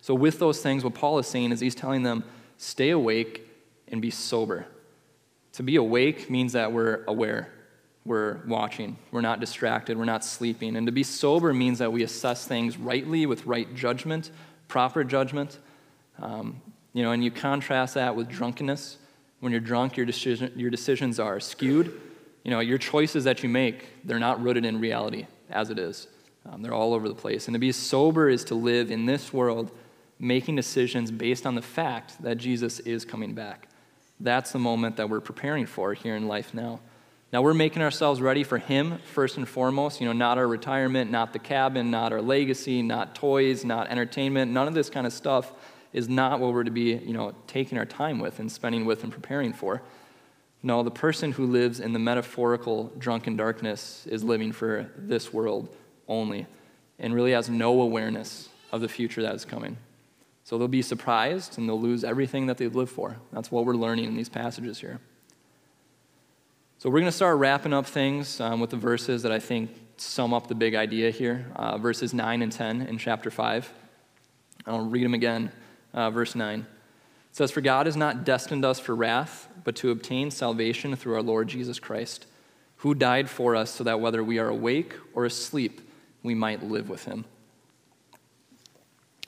[0.00, 2.22] So, with those things, what Paul is saying is he's telling them,
[2.56, 3.42] stay awake
[3.88, 4.66] and be sober.
[5.54, 7.50] To be awake means that we're aware
[8.06, 8.96] we're watching.
[9.10, 9.98] We're not distracted.
[9.98, 10.76] We're not sleeping.
[10.76, 14.30] And to be sober means that we assess things rightly with right judgment,
[14.68, 15.58] proper judgment.
[16.20, 18.98] Um, you know, and you contrast that with drunkenness.
[19.40, 22.00] When you're drunk, your, decision, your decisions are skewed.
[22.44, 26.06] You know, your choices that you make, they're not rooted in reality as it is.
[26.46, 27.48] Um, they're all over the place.
[27.48, 29.72] And to be sober is to live in this world
[30.18, 33.68] making decisions based on the fact that Jesus is coming back.
[34.20, 36.80] That's the moment that we're preparing for here in life now.
[37.32, 41.10] Now we're making ourselves ready for Him first and foremost, you know, not our retirement,
[41.10, 45.12] not the cabin, not our legacy, not toys, not entertainment, none of this kind of
[45.12, 45.52] stuff
[45.92, 49.02] is not what we're to be, you know, taking our time with and spending with
[49.02, 49.82] and preparing for.
[50.62, 55.68] No, the person who lives in the metaphorical drunken darkness is living for this world
[56.08, 56.46] only
[56.98, 59.76] and really has no awareness of the future that is coming.
[60.44, 63.16] So they'll be surprised and they'll lose everything that they've lived for.
[63.32, 65.00] That's what we're learning in these passages here.
[66.78, 69.70] So we're going to start wrapping up things um, with the verses that I think
[69.96, 73.72] sum up the big idea here uh, verses 9 and 10 in chapter 5.
[74.66, 75.50] I'll read them again.
[75.94, 76.66] Uh, verse 9 it
[77.32, 81.22] says, For God has not destined us for wrath, but to obtain salvation through our
[81.22, 82.26] Lord Jesus Christ,
[82.76, 85.80] who died for us so that whether we are awake or asleep,
[86.22, 87.24] we might live with him.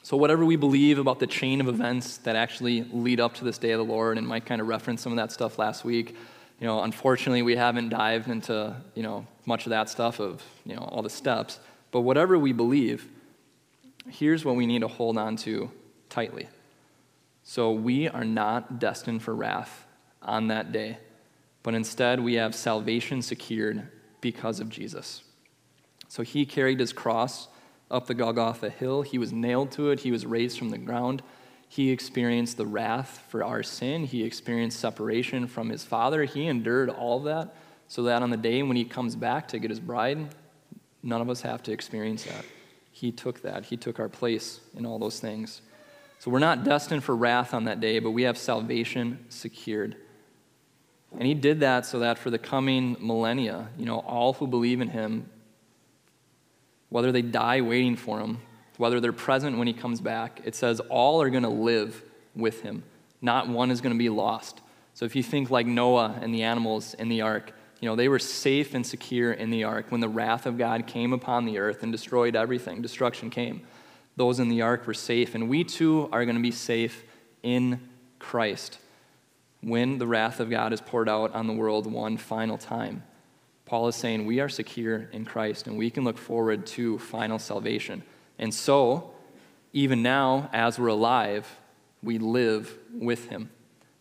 [0.02, 3.56] So, whatever we believe about the chain of events that actually lead up to this
[3.56, 6.14] day of the Lord, and Mike kind of referenced some of that stuff last week,
[6.60, 10.74] you know, unfortunately, we haven't dived into, you know, much of that stuff of, you
[10.74, 11.60] know, all the steps.
[11.92, 13.08] But whatever we believe,
[14.08, 15.70] here's what we need to hold on to
[16.08, 16.48] tightly.
[17.44, 19.86] So we are not destined for wrath
[20.20, 20.98] on that day,
[21.62, 23.88] but instead we have salvation secured
[24.20, 25.22] because of Jesus.
[26.08, 27.48] So he carried his cross
[27.90, 31.22] up the Golgotha hill, he was nailed to it, he was raised from the ground.
[31.68, 34.04] He experienced the wrath for our sin.
[34.04, 36.24] He experienced separation from his father.
[36.24, 37.54] He endured all that
[37.88, 40.34] so that on the day when he comes back to get his bride,
[41.02, 42.44] none of us have to experience that.
[42.90, 43.66] He took that.
[43.66, 45.60] He took our place in all those things.
[46.18, 49.96] So we're not destined for wrath on that day, but we have salvation secured.
[51.12, 54.80] And he did that so that for the coming millennia, you know, all who believe
[54.80, 55.28] in him,
[56.88, 58.38] whether they die waiting for him
[58.78, 62.02] whether they're present when he comes back, it says all are going to live
[62.34, 62.82] with him.
[63.20, 64.60] Not one is going to be lost.
[64.94, 68.08] So if you think like Noah and the animals in the ark, you know, they
[68.08, 71.58] were safe and secure in the ark when the wrath of God came upon the
[71.58, 72.82] earth and destroyed everything.
[72.82, 73.62] Destruction came.
[74.16, 77.04] Those in the ark were safe, and we too are going to be safe
[77.42, 77.80] in
[78.18, 78.78] Christ
[79.60, 83.02] when the wrath of God is poured out on the world one final time.
[83.64, 87.38] Paul is saying we are secure in Christ and we can look forward to final
[87.38, 88.02] salvation.
[88.38, 89.10] And so,
[89.72, 91.48] even now, as we're alive,
[92.02, 93.50] we live with him.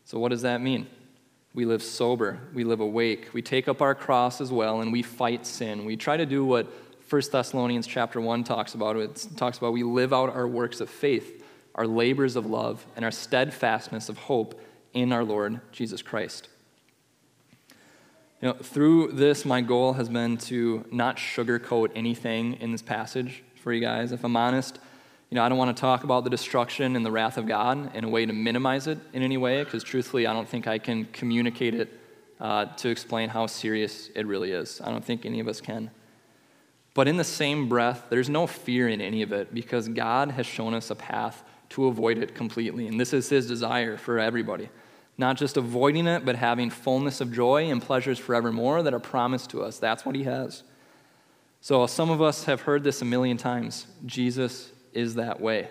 [0.06, 0.88] So, what does that mean?
[1.54, 5.02] We live sober, we live awake, we take up our cross as well, and we
[5.02, 5.86] fight sin.
[5.86, 6.71] We try to do what
[7.10, 8.95] 1 Thessalonians chapter 1 talks about.
[8.97, 13.04] It talks about we live out our works of faith, our labors of love, and
[13.04, 14.62] our steadfastness of hope
[14.93, 16.50] in our Lord Jesus Christ.
[18.41, 23.43] You know, through this, my goal has been to not sugarcoat anything in this passage
[23.67, 24.13] for you guys.
[24.13, 24.80] If I'm honest,
[25.30, 27.93] you know, I don't want to talk about the destruction and the wrath of God
[27.93, 30.77] in a way to minimize it in any way, because truthfully, I don't think I
[30.77, 31.99] can communicate it
[32.39, 34.80] uh, to explain how serious it really is.
[34.82, 35.91] I don't think any of us can.
[36.93, 40.45] But in the same breath, there's no fear in any of it because God has
[40.45, 42.88] shown us a path to avoid it completely.
[42.88, 44.69] And this is His desire for everybody.
[45.17, 49.49] Not just avoiding it, but having fullness of joy and pleasures forevermore that are promised
[49.49, 49.77] to us.
[49.77, 50.63] That's what He has.
[51.62, 53.88] So, some of us have heard this a million times.
[54.06, 55.67] Jesus is that way,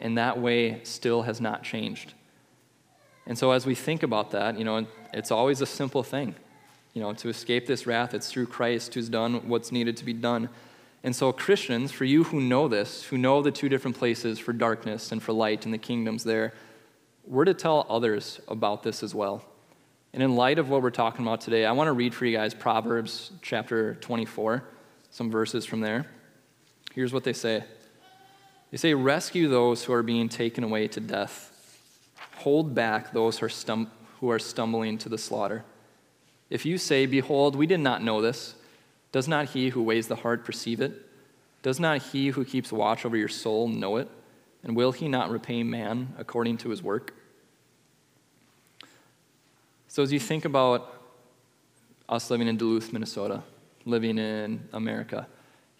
[0.00, 2.14] and that way still has not changed.
[3.26, 6.34] And so, as we think about that, you know, it's always a simple thing.
[6.94, 10.12] You know, to escape this wrath, it's through Christ who's done what's needed to be
[10.12, 10.48] done.
[11.04, 14.52] And so, Christians, for you who know this, who know the two different places for
[14.52, 16.52] darkness and for light and the kingdoms there,
[17.26, 19.44] we're to tell others about this as well.
[20.12, 22.36] And in light of what we're talking about today, I want to read for you
[22.36, 24.62] guys Proverbs chapter 24
[25.12, 26.06] some verses from there.
[26.92, 27.62] Here's what they say
[28.72, 31.52] They say, Rescue those who are being taken away to death,
[32.38, 35.64] hold back those who are, stum- who are stumbling to the slaughter.
[36.50, 38.56] If you say, Behold, we did not know this,
[39.12, 41.06] does not he who weighs the heart perceive it?
[41.62, 44.08] Does not he who keeps watch over your soul know it?
[44.64, 47.14] And will he not repay man according to his work?
[49.88, 51.02] So, as you think about
[52.08, 53.42] us living in Duluth, Minnesota,
[53.84, 55.26] living in America.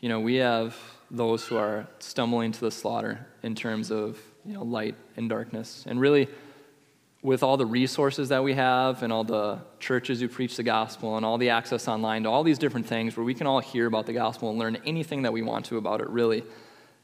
[0.01, 0.77] You know, we have
[1.11, 5.85] those who are stumbling to the slaughter in terms of you know, light and darkness.
[5.87, 6.29] And really,
[7.23, 11.17] with all the resources that we have and all the churches who preach the gospel
[11.17, 13.87] and all the access online to all these different things where we can all hear
[13.87, 16.43] about the gospel and learn anything that we want to about it, really,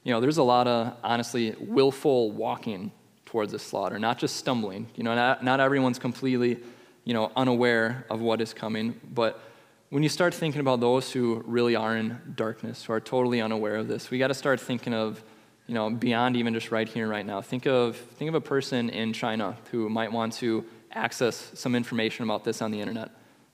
[0.03, 2.91] you know, there's a lot of, honestly, willful walking
[3.27, 4.89] towards the slaughter, not just stumbling.
[4.97, 6.59] You know, not, not everyone's completely,
[7.05, 9.41] you know, unaware of what is coming, but
[9.91, 13.77] when you start thinking about those who really are in darkness, who are totally unaware
[13.77, 15.23] of this, we got to start thinking of
[15.67, 17.43] you know, beyond even just right here, and right now.
[17.43, 22.25] Think of, think of a person in China who might want to access some information
[22.25, 23.11] about this on the internet.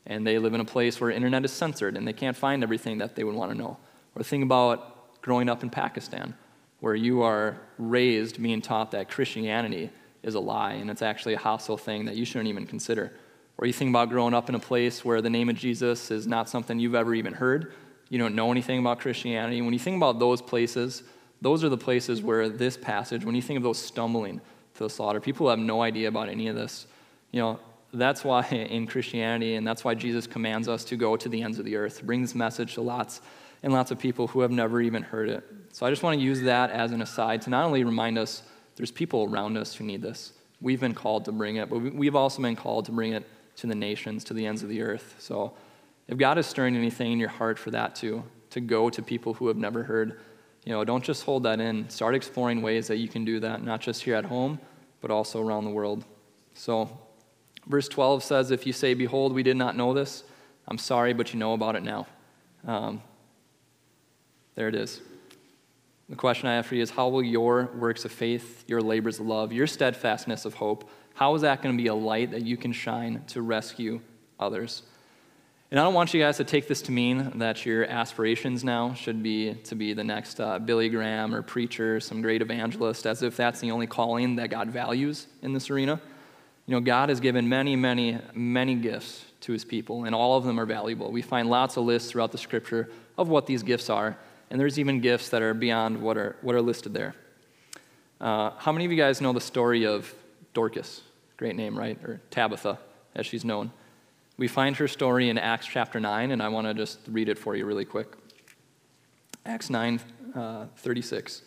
[0.07, 2.99] And they live in a place where internet is censored and they can't find everything
[2.99, 3.79] that they would want to know.
[4.15, 6.35] Or think about growing up in Pakistan,
[6.79, 9.91] where you are raised being taught that Christianity
[10.23, 13.13] is a lie and it's actually a hostile thing that you shouldn't even consider.
[13.59, 16.27] Or you think about growing up in a place where the name of Jesus is
[16.27, 17.73] not something you've ever even heard.
[18.09, 19.63] You don't know anything about Christianity.
[19.63, 21.03] When you think about those places,
[21.41, 24.41] those are the places where this passage, when you think of those stumbling
[24.75, 26.87] to the slaughter, people have no idea about any of this.
[27.31, 27.61] You know,
[27.93, 31.59] that's why in Christianity, and that's why Jesus commands us to go to the ends
[31.59, 33.21] of the earth, bring this message to lots
[33.63, 35.45] and lots of people who have never even heard it.
[35.73, 38.43] So I just want to use that as an aside to not only remind us
[38.77, 40.33] there's people around us who need this.
[40.61, 43.25] We've been called to bring it, but we've also been called to bring it
[43.57, 45.17] to the nations, to the ends of the earth.
[45.19, 45.55] So
[46.09, 49.35] if God is stirring anything in your heart for that too, to go to people
[49.35, 50.21] who have never heard,
[50.65, 51.89] you know, don't just hold that in.
[51.91, 54.59] Start exploring ways that you can do that, not just here at home,
[55.01, 56.05] but also around the world.
[56.55, 56.89] So,
[57.67, 60.25] verse 12 says, If you say, Behold, we did not know this,
[60.67, 62.07] I'm sorry, but you know about it now.
[62.67, 63.03] Um,
[64.55, 65.03] there it is.
[66.09, 69.21] The question I have for you is how will your works of faith, your labors
[69.21, 72.43] of love, your steadfastness of hope, how is that going to be a light that
[72.43, 74.01] you can shine to rescue
[74.39, 74.83] others?
[75.71, 78.95] And I don't want you guys to take this to mean that your aspirations now
[78.95, 83.23] should be to be the next uh, Billy Graham or preacher, some great evangelist, as
[83.23, 86.01] if that's the only calling that God values in this arena.
[86.67, 90.45] You know, God has given many, many, many gifts to his people, and all of
[90.45, 91.11] them are valuable.
[91.11, 94.17] We find lots of lists throughout the scripture of what these gifts are,
[94.51, 97.15] and there's even gifts that are beyond what are, what are listed there.
[98.21, 100.15] Uh, how many of you guys know the story of
[100.55, 101.03] Dorcas?
[101.37, 102.03] Great name, right?
[102.05, 102.79] Or Tabitha,
[103.15, 103.73] as she's known.
[104.37, 107.39] We find her story in Acts chapter 9, and I want to just read it
[107.39, 108.09] for you really quick.
[109.45, 110.01] Acts 9
[110.35, 111.43] uh, 36.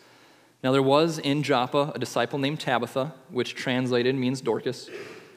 [0.62, 4.88] Now there was in Joppa a disciple named Tabitha, which translated means Dorcas.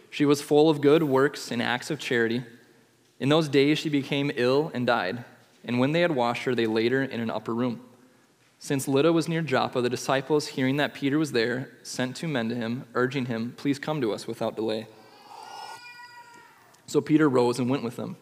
[0.09, 2.43] She was full of good works and acts of charity.
[3.19, 5.23] In those days she became ill and died,
[5.63, 7.81] and when they had washed her, they laid her in an upper room.
[8.63, 12.47] Since Lydda was near Joppa, the disciples, hearing that Peter was there, sent two men
[12.49, 14.85] to him, urging him, Please come to us without delay.
[16.85, 18.17] So Peter rose and went with them.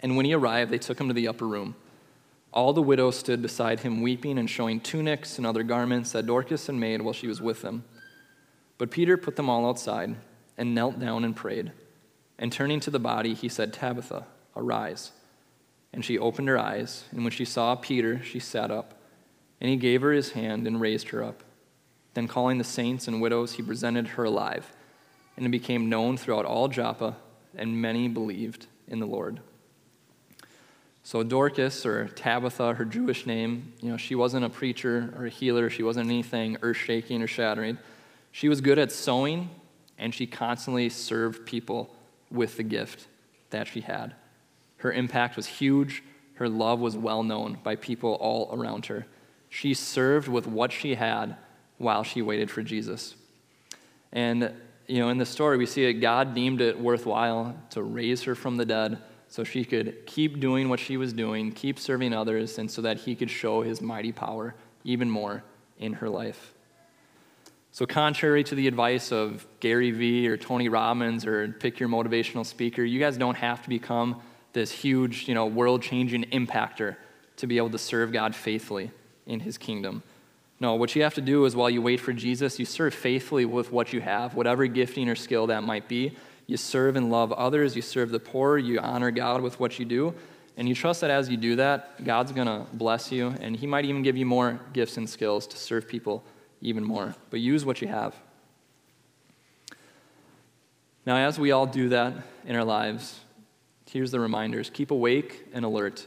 [0.00, 1.74] And when he arrived, they took him to the upper room.
[2.52, 6.68] All the widows stood beside him, weeping and showing tunics and other garments that Dorcas
[6.68, 7.84] had made while she was with them.
[8.78, 10.14] But Peter put them all outside
[10.56, 11.72] and knelt down and prayed.
[12.38, 15.10] And turning to the body, he said, Tabitha, arise.
[15.92, 18.94] And she opened her eyes, and when she saw Peter, she sat up.
[19.60, 21.42] And he gave her his hand and raised her up.
[22.14, 24.72] Then, calling the saints and widows, he presented her alive.
[25.36, 27.16] And it became known throughout all Joppa
[27.56, 29.40] and many believed in the Lord.
[31.02, 35.30] So Dorcas, or Tabitha, her Jewish name, you know, she wasn't a preacher or a
[35.30, 35.70] healer.
[35.70, 37.78] She wasn't anything earth-shaking or shattering.
[38.30, 39.48] She was good at sewing,
[39.96, 41.94] and she constantly served people
[42.30, 43.06] with the gift
[43.50, 44.14] that she had.
[44.78, 46.02] Her impact was huge.
[46.34, 49.06] Her love was well known by people all around her.
[49.48, 51.36] She served with what she had
[51.78, 53.14] while she waited for Jesus.
[54.12, 54.52] And
[54.86, 58.34] you know, in the story, we see that God deemed it worthwhile to raise her
[58.34, 62.58] from the dead so she could keep doing what she was doing, keep serving others,
[62.58, 65.44] and so that he could show his mighty power even more
[65.78, 66.54] in her life.
[67.70, 72.46] So, contrary to the advice of Gary Vee or Tony Robbins or pick your motivational
[72.46, 74.22] speaker, you guys don't have to become
[74.54, 76.96] this huge, you know, world changing impactor
[77.36, 78.90] to be able to serve God faithfully
[79.28, 80.02] in his kingdom.
[80.60, 83.44] No, what you have to do is while you wait for Jesus, you serve faithfully
[83.44, 86.16] with what you have, whatever gifting or skill that might be.
[86.48, 89.84] You serve and love others, you serve the poor, you honor God with what you
[89.84, 90.14] do,
[90.56, 93.66] and you trust that as you do that, God's going to bless you, and He
[93.66, 96.24] might even give you more gifts and skills to serve people
[96.60, 97.14] even more.
[97.30, 98.16] But use what you have.
[101.06, 102.14] Now, as we all do that
[102.44, 103.20] in our lives,
[103.86, 106.06] here's the reminders keep awake and alert.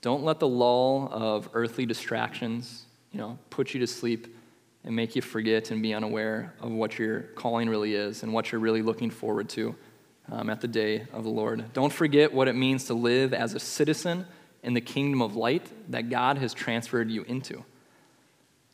[0.00, 4.36] Don't let the lull of earthly distractions you know, put you to sleep
[4.84, 8.52] and make you forget and be unaware of what your calling really is and what
[8.52, 9.74] you're really looking forward to
[10.30, 11.72] um, at the day of the Lord.
[11.72, 14.26] Don't forget what it means to live as a citizen
[14.62, 17.64] in the kingdom of light that God has transferred you into.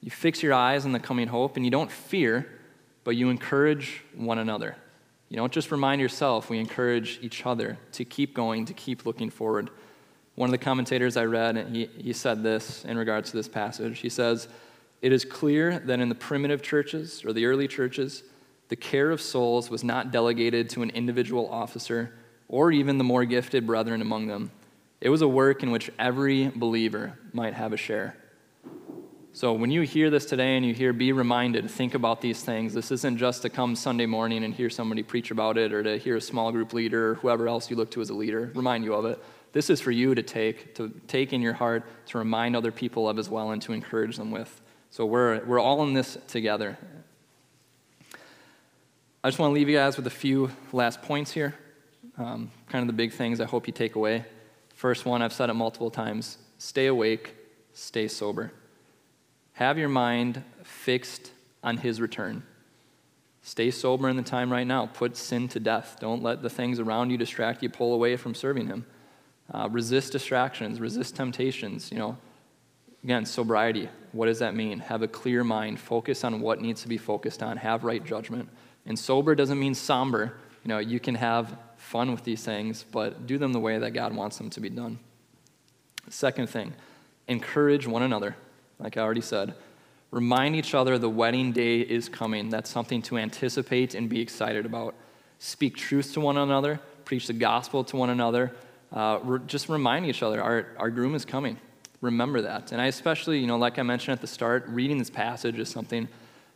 [0.01, 2.47] You fix your eyes on the coming hope and you don't fear,
[3.05, 4.77] but you encourage one another.
[5.29, 9.31] You don't just remind yourself, we encourage each other to keep going, to keep looking
[9.31, 9.71] forward.
[10.35, 13.99] One of the commentators I read, he, he said this in regards to this passage.
[13.99, 14.49] He says,
[15.03, 18.23] It is clear that in the primitive churches or the early churches,
[18.69, 22.15] the care of souls was not delegated to an individual officer
[22.49, 24.51] or even the more gifted brethren among them.
[25.01, 28.17] It was a work in which every believer might have a share.
[29.35, 32.75] So when you hear this today and you hear, be reminded, think about these things.
[32.75, 35.97] This isn't just to come Sunday morning and hear somebody preach about it or to
[35.97, 38.85] hear a small group leader or whoever else you look to as a leader remind
[38.85, 39.23] you of it.
[39.53, 43.09] This is for you to take, to take in your heart, to remind other people
[43.09, 44.61] of as well, and to encourage them with.
[44.91, 46.79] So we're, we're all in this together.
[49.25, 51.55] I just want to leave you guys with a few last points here.
[52.19, 54.25] Um, kind of the big things I hope you take away.
[54.75, 57.35] First one, I've said it multiple times stay awake,
[57.73, 58.53] stay sober.
[59.55, 61.31] Have your mind fixed
[61.63, 62.43] on his return.
[63.43, 64.87] Stay sober in the time right now.
[64.87, 65.97] Put sin to death.
[66.01, 68.87] Don't let the things around you distract you, pull away from serving him.
[69.53, 71.91] Uh, resist distractions, resist temptations.
[71.93, 72.19] You know,
[73.05, 73.89] again, sobriety.
[74.13, 74.79] What does that mean?
[74.79, 75.79] Have a clear mind.
[75.79, 77.57] Focus on what needs to be focused on.
[77.59, 78.49] Have right judgment.
[78.87, 80.35] And sober doesn't mean somber.
[80.65, 83.91] You know, you can have fun with these things, but do them the way that
[83.91, 84.99] God wants them to be done.
[86.09, 86.73] Second thing,
[87.29, 88.37] encourage one another.
[88.79, 89.55] Like I already said,
[90.11, 92.49] remind each other the wedding day is coming.
[92.49, 94.95] That's something to anticipate and be excited about.
[95.39, 98.53] Speak truth to one another, preach the gospel to one another,
[98.93, 101.57] uh, re- just remind each other our, our groom is coming.
[102.01, 102.73] Remember that.
[102.73, 105.69] And I especially, you know, like I mentioned at the start, reading this passage is
[105.69, 106.09] something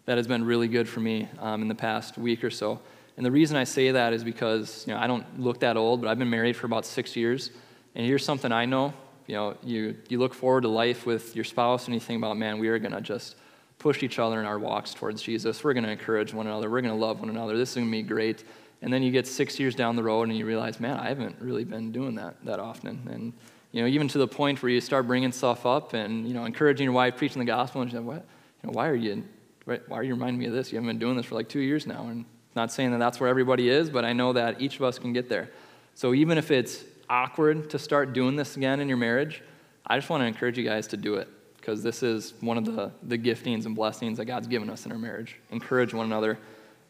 [0.07, 2.81] that has been really good for me um, in the past week or so.
[3.17, 6.01] And the reason I say that is because, you know, I don't look that old,
[6.01, 7.51] but I've been married for about six years.
[7.95, 8.93] And here's something I know.
[9.27, 12.37] You know, you, you look forward to life with your spouse and you think about,
[12.37, 13.37] man, we are going to just
[13.79, 15.65] push each other in our walks towards Jesus.
[15.65, 16.71] We're going to encourage one another.
[16.71, 17.57] We're going to love one another.
[17.57, 18.45] This is going to be great.
[18.83, 21.37] And then you get six years down the road and you realize, man, I haven't
[21.41, 23.09] really been doing that that often.
[23.11, 23.33] And,
[23.73, 26.45] you know, even to the point where you start bringing stuff up and, you know,
[26.45, 28.25] encouraging your wife, preaching the gospel, and she's like, what?
[28.63, 29.25] You know, why are you,
[29.65, 30.73] why are you reminding me of this?
[30.73, 32.09] You haven't been doing this for like two years now.
[32.09, 32.25] And
[32.55, 35.13] not saying that that's where everybody is, but I know that each of us can
[35.13, 35.51] get there.
[35.95, 39.43] So even if it's awkward to start doing this again in your marriage,
[39.87, 42.65] I just want to encourage you guys to do it because this is one of
[42.65, 45.37] the, the giftings and blessings that God's given us in our marriage.
[45.51, 46.39] Encourage one another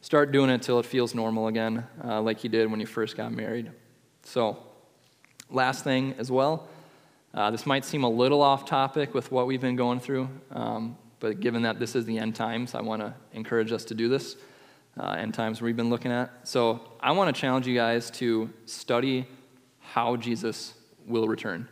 [0.07, 3.17] Start doing it till it feels normal again, uh, like you did when you first
[3.17, 3.73] got married.
[4.23, 4.57] So,
[5.51, 6.69] last thing as well,
[7.35, 10.97] uh, this might seem a little off topic with what we've been going through, um,
[11.19, 14.09] but given that this is the end times, I want to encourage us to do
[14.09, 14.37] this.
[14.97, 16.31] Uh, end times we've been looking at.
[16.45, 19.27] So, I want to challenge you guys to study
[19.81, 21.67] how Jesus will return.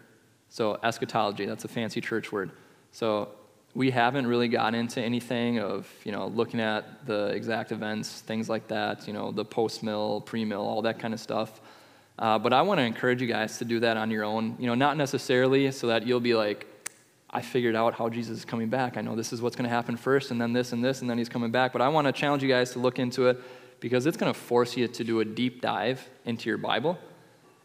[0.49, 2.51] So, eschatology, that's a fancy church word.
[2.91, 3.29] So,
[3.75, 8.49] we haven't really gotten into anything of you know looking at the exact events things
[8.49, 11.61] like that you know the post mill pre mill all that kind of stuff.
[12.17, 14.67] Uh, but i want to encourage you guys to do that on your own you
[14.67, 16.67] know not necessarily so that you'll be like
[17.31, 18.97] i figured out how jesus is coming back.
[18.97, 21.11] I know this is what's going to happen first and then this and this and
[21.11, 21.73] then he's coming back.
[21.73, 23.41] But i want to challenge you guys to look into it
[23.81, 26.97] because it's going to force you to do a deep dive into your bible.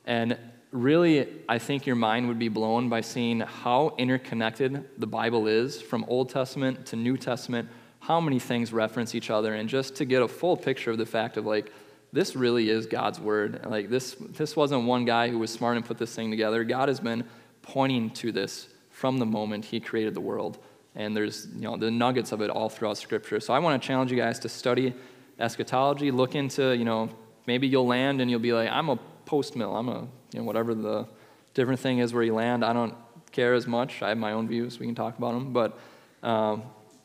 [0.05, 0.37] And
[0.71, 5.81] really, I think your mind would be blown by seeing how interconnected the Bible is
[5.81, 10.05] from Old Testament to New Testament, how many things reference each other, and just to
[10.05, 11.71] get a full picture of the fact of like,
[12.11, 13.65] this really is God's word.
[13.65, 16.63] Like this, this wasn't one guy who was smart and put this thing together.
[16.63, 17.23] God has been
[17.61, 20.57] pointing to this from the moment He created the world,
[20.95, 23.39] and there's you know the nuggets of it all throughout Scripture.
[23.39, 24.93] So I want to challenge you guys to study
[25.39, 26.11] eschatology.
[26.11, 27.09] Look into you know
[27.45, 29.75] maybe you'll land and you'll be like, I'm a post mill.
[29.75, 31.07] I'm a you know, whatever the
[31.53, 32.63] different thing is where you land.
[32.63, 32.93] I don't
[33.31, 34.01] care as much.
[34.01, 34.79] I have my own views.
[34.79, 35.53] We can talk about them.
[35.53, 35.77] But
[36.23, 36.63] um,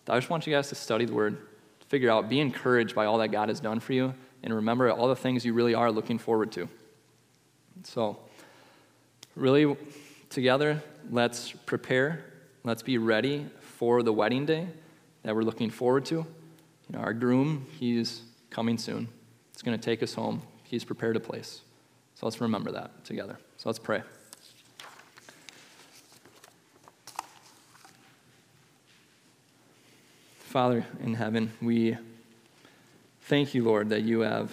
[0.09, 1.39] I just want you guys to study the Word,
[1.89, 5.09] figure out, be encouraged by all that God has done for you, and remember all
[5.09, 6.69] the things you really are looking forward to.
[7.85, 8.19] So,
[9.35, 9.77] really,
[10.31, 12.25] together, let's prepare.
[12.63, 14.69] Let's be ready for the wedding day
[15.23, 16.15] that we're looking forward to.
[16.17, 16.27] You
[16.91, 19.09] know, our groom, he's coming soon.
[19.53, 20.43] It's going to take us home.
[20.65, 21.63] He's prepared a place.
[22.15, 23.39] So let's remember that together.
[23.57, 24.03] So let's pray.
[30.37, 31.97] Father in heaven, we
[33.23, 34.53] thank you, Lord, that you have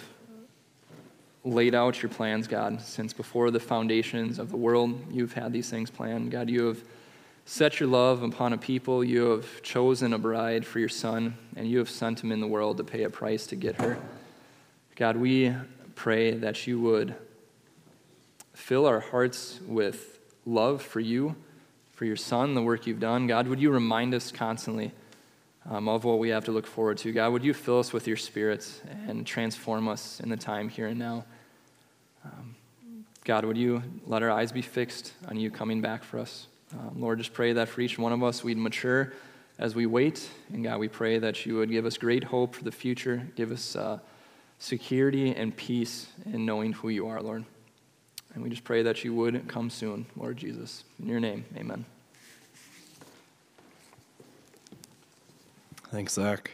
[1.44, 5.00] laid out your plans, God, since before the foundations of the world.
[5.10, 6.30] You've had these things planned.
[6.30, 6.82] God, you have
[7.44, 9.04] set your love upon a people.
[9.04, 12.46] You have chosen a bride for your son, and you have sent him in the
[12.46, 13.98] world to pay a price to get her.
[14.96, 15.54] God, we
[15.94, 17.14] pray that you would
[18.52, 21.36] fill our hearts with love for you,
[21.92, 23.26] for your Son, the work you've done.
[23.26, 24.92] God, would you remind us constantly
[25.68, 27.12] um, of what we have to look forward to?
[27.12, 28.68] God, would you fill us with your Spirit
[29.06, 31.24] and transform us in the time here and now?
[32.24, 32.56] Um,
[33.24, 36.48] God, would you let our eyes be fixed on you coming back for us?
[36.72, 39.12] Um, Lord, just pray that for each one of us we'd mature
[39.58, 40.28] as we wait.
[40.52, 43.52] And God, we pray that you would give us great hope for the future, give
[43.52, 43.98] us uh,
[44.58, 47.44] security and peace in knowing who you are, Lord.
[48.34, 50.84] And we just pray that you would come soon, Lord Jesus.
[51.00, 51.84] In your name, amen.
[55.90, 56.50] Thanks, Zach.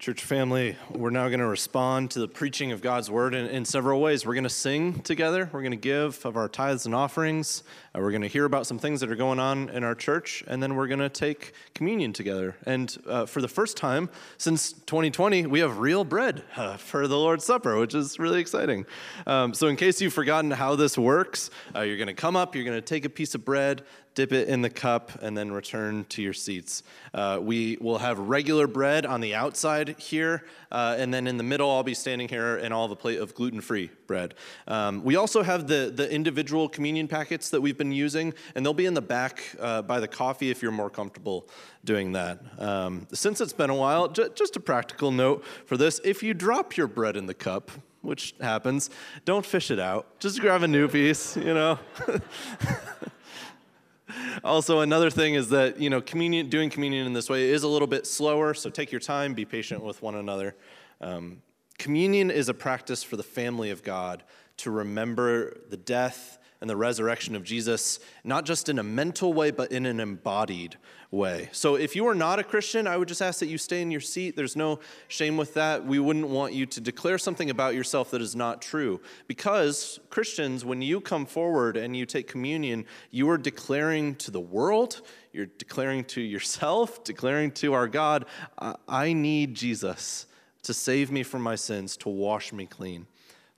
[0.00, 3.66] Church family, we're now going to respond to the preaching of God's word in, in
[3.66, 4.24] several ways.
[4.24, 5.50] We're going to sing together.
[5.52, 7.64] We're going to give of our tithes and offerings.
[7.94, 10.42] Uh, we're going to hear about some things that are going on in our church.
[10.46, 12.56] And then we're going to take communion together.
[12.64, 17.18] And uh, for the first time since 2020, we have real bread uh, for the
[17.18, 18.86] Lord's Supper, which is really exciting.
[19.26, 22.54] Um, so, in case you've forgotten how this works, uh, you're going to come up,
[22.54, 23.82] you're going to take a piece of bread,
[24.14, 26.82] dip it in the cup, and then return to your seats.
[27.14, 31.42] Uh, we will have regular bread on the outside here, uh, and then in the
[31.42, 34.34] middle, I'll be standing here and I'll have a plate of gluten free bread.
[34.66, 38.74] Um, we also have the, the individual communion packets that we've been using, and they'll
[38.74, 41.48] be in the back uh, by the coffee if you're more comfortable
[41.84, 42.40] doing that.
[42.58, 46.34] Um, since it's been a while, j- just a practical note for this if you
[46.34, 47.70] drop your bread in the cup,
[48.02, 48.90] which happens,
[49.24, 50.18] don't fish it out.
[50.20, 51.78] Just grab a new piece, you know?
[54.44, 57.68] also, another thing is that you know, communion, doing communion in this way is a
[57.68, 58.54] little bit slower.
[58.54, 60.56] So take your time, be patient with one another.
[61.00, 61.42] Um,
[61.78, 64.22] communion is a practice for the family of God
[64.58, 69.50] to remember the death and the resurrection of Jesus, not just in a mental way,
[69.50, 70.76] but in an embodied
[71.10, 71.48] way.
[71.52, 73.90] So if you are not a Christian, I would just ask that you stay in
[73.90, 74.36] your seat.
[74.36, 75.84] There's no shame with that.
[75.84, 79.00] We wouldn't want you to declare something about yourself that is not true.
[79.26, 84.40] Because Christians, when you come forward and you take communion, you are declaring to the
[84.40, 85.00] world,
[85.32, 88.26] you're declaring to yourself, declaring to our God,
[88.86, 90.26] I need Jesus
[90.62, 93.06] to save me from my sins, to wash me clean.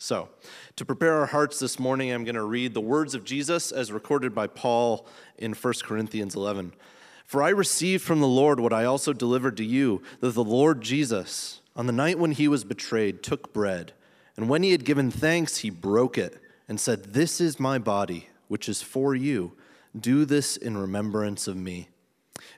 [0.03, 0.31] So,
[0.75, 3.93] to prepare our hearts this morning, I'm going to read the words of Jesus as
[3.93, 5.07] recorded by Paul
[5.39, 6.73] in 1 Corinthians 11.
[7.25, 10.81] For I received from the Lord what I also delivered to you that the Lord
[10.81, 13.93] Jesus, on the night when he was betrayed, took bread,
[14.37, 18.27] and when he had given thanks, he broke it and said, This is my body,
[18.49, 19.53] which is for you.
[19.97, 21.91] Do this in remembrance of me.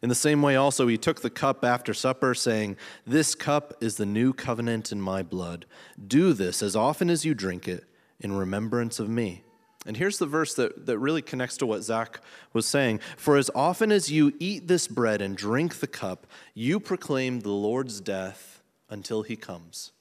[0.04, 2.76] In the same way, also, he took the cup after supper, saying,
[3.06, 5.64] This cup is the new covenant in my blood.
[6.06, 7.84] Do this as often as you drink it
[8.20, 9.44] in remembrance of me.
[9.86, 12.20] And here's the verse that, that really connects to what Zach
[12.52, 13.00] was saying.
[13.16, 17.48] For as often as you eat this bread and drink the cup, you proclaim the
[17.48, 19.92] Lord's death until he comes.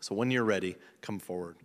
[0.00, 1.56] So when you're ready, come forward.